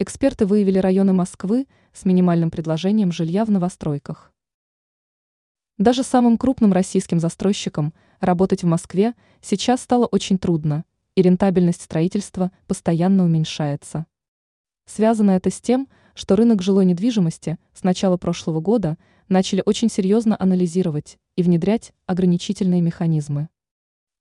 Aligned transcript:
эксперты 0.00 0.46
выявили 0.46 0.78
районы 0.78 1.12
Москвы 1.12 1.66
с 1.92 2.04
минимальным 2.04 2.50
предложением 2.50 3.10
жилья 3.10 3.44
в 3.44 3.50
новостройках. 3.50 4.32
Даже 5.76 6.04
самым 6.04 6.38
крупным 6.38 6.72
российским 6.72 7.18
застройщикам 7.18 7.92
работать 8.20 8.62
в 8.62 8.66
Москве 8.66 9.14
сейчас 9.40 9.80
стало 9.82 10.06
очень 10.06 10.38
трудно, 10.38 10.84
и 11.16 11.22
рентабельность 11.22 11.82
строительства 11.82 12.52
постоянно 12.68 13.24
уменьшается. 13.24 14.06
Связано 14.86 15.32
это 15.32 15.50
с 15.50 15.60
тем, 15.60 15.88
что 16.14 16.36
рынок 16.36 16.62
жилой 16.62 16.84
недвижимости 16.84 17.58
с 17.74 17.82
начала 17.82 18.16
прошлого 18.16 18.60
года 18.60 18.98
начали 19.28 19.62
очень 19.66 19.90
серьезно 19.90 20.36
анализировать 20.38 21.18
и 21.34 21.42
внедрять 21.42 21.92
ограничительные 22.06 22.82
механизмы. 22.82 23.48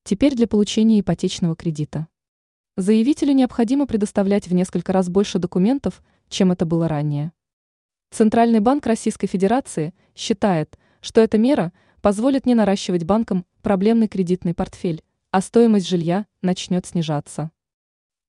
Теперь 0.03 0.35
для 0.35 0.47
получения 0.47 0.99
ипотечного 0.99 1.55
кредита. 1.55 2.07
Заявителю 2.79 3.33
необходимо 3.33 3.87
предоставлять 3.87 4.47
в 4.47 4.53
несколько 4.53 4.93
раз 4.93 5.09
больше 5.09 5.39
документов, 5.39 6.03
чем 6.29 6.51
это 6.51 6.63
было 6.63 6.87
ранее. 6.87 7.31
Центральный 8.11 8.59
банк 8.59 8.85
Российской 8.85 9.25
Федерации 9.25 9.95
считает, 10.13 10.77
что 11.01 11.19
эта 11.19 11.39
мера 11.39 11.73
позволит 12.01 12.45
не 12.45 12.53
наращивать 12.53 13.03
банкам 13.03 13.47
проблемный 13.63 14.07
кредитный 14.07 14.53
портфель, 14.53 15.03
а 15.31 15.41
стоимость 15.41 15.87
жилья 15.87 16.27
начнет 16.43 16.85
снижаться. 16.85 17.49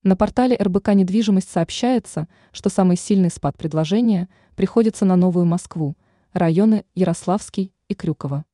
На 0.03 0.17
портале 0.17 0.57
РБК 0.57 0.95
«Недвижимость» 0.95 1.51
сообщается, 1.51 2.27
что 2.51 2.71
самый 2.71 2.97
сильный 2.97 3.31
спад 3.31 3.59
предложения 3.59 4.31
приходится 4.57 5.05
на 5.05 5.17
Новую 5.17 5.45
Москву, 5.45 5.95
районы 6.33 6.87
Ярославский 6.95 7.75
и 7.89 7.95
Крюково. 7.95 8.47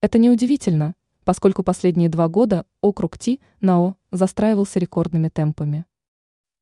Это 0.00 0.18
неудивительно, 0.18 0.94
поскольку 1.26 1.64
последние 1.64 2.08
два 2.08 2.28
года 2.28 2.66
округ 2.80 3.18
Ти, 3.18 3.40
НАО, 3.60 3.96
застраивался 4.12 4.78
рекордными 4.78 5.28
темпами. 5.28 5.84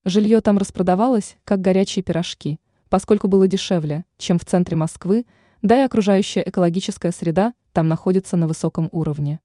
Жилье 0.06 0.40
там 0.40 0.56
распродавалось, 0.56 1.36
как 1.44 1.60
горячие 1.60 2.02
пирожки, 2.02 2.58
поскольку 2.88 3.28
было 3.28 3.46
дешевле, 3.46 4.06
чем 4.16 4.38
в 4.38 4.46
центре 4.46 4.74
Москвы, 4.74 5.26
да 5.60 5.82
и 5.82 5.84
окружающая 5.84 6.42
экологическая 6.46 7.12
среда 7.12 7.52
там 7.72 7.88
находится 7.88 8.38
на 8.38 8.48
высоком 8.48 8.88
уровне. 8.90 9.38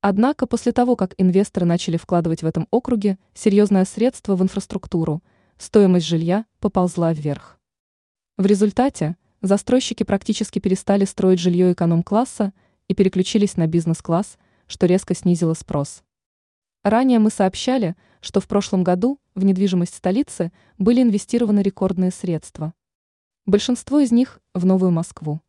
Однако 0.00 0.48
после 0.48 0.72
того, 0.72 0.96
как 0.96 1.14
инвесторы 1.16 1.64
начали 1.64 1.96
вкладывать 1.96 2.42
в 2.42 2.46
этом 2.46 2.66
округе 2.72 3.20
серьезное 3.34 3.84
средство 3.84 4.34
в 4.34 4.42
инфраструктуру, 4.42 5.22
стоимость 5.58 6.06
жилья 6.06 6.44
поползла 6.58 7.12
вверх. 7.12 7.60
В 8.36 8.46
результате 8.46 9.16
застройщики 9.42 10.02
практически 10.02 10.58
перестали 10.58 11.04
строить 11.04 11.38
жилье 11.38 11.72
эконом-класса 11.72 12.52
и 12.90 12.94
переключились 12.94 13.56
на 13.56 13.68
бизнес-класс, 13.68 14.36
что 14.66 14.86
резко 14.86 15.14
снизило 15.14 15.54
спрос. 15.54 16.02
Ранее 16.82 17.20
мы 17.20 17.30
сообщали, 17.30 17.94
что 18.20 18.40
в 18.40 18.48
прошлом 18.48 18.82
году 18.82 19.20
в 19.36 19.44
недвижимость 19.44 19.94
столицы 19.94 20.50
были 20.76 21.00
инвестированы 21.00 21.60
рекордные 21.60 22.10
средства. 22.10 22.74
Большинство 23.46 24.00
из 24.00 24.10
них 24.10 24.40
в 24.54 24.66
Новую 24.66 24.90
Москву. 24.90 25.40